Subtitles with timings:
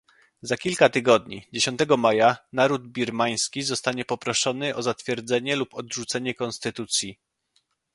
[0.41, 7.17] Za kilka tygodni, dziesiątego maja, naród birmański zostanie poproszony o zatwierdzenie lub odrzucenie konstytucji